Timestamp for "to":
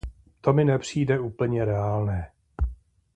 0.41-0.53